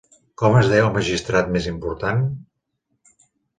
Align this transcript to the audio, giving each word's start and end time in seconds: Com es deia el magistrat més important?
Com 0.41 0.55
es 0.61 0.69
deia 0.71 0.85
el 0.85 0.89
magistrat 0.95 1.53
més 1.57 1.69
important? 1.73 2.25